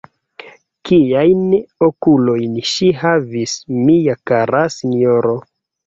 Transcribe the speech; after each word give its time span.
Kiajn 0.89 1.43
okulojn 1.89 2.57
ŝi 2.73 2.91
havis, 3.05 3.57
mia 3.87 4.21
kara 4.33 4.67
sinjoro! 4.83 5.41